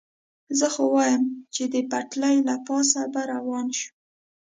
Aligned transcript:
زه 0.59 0.67
خو 0.73 0.83
وایم، 0.93 1.23
چې 1.55 1.63
د 1.73 1.75
پټلۍ 1.91 2.35
له 2.47 2.55
پاسه 2.67 3.01
به 3.13 3.21
روان 3.33 3.67
شو. 3.79 3.89